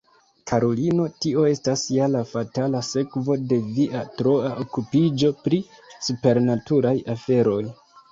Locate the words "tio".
1.23-1.41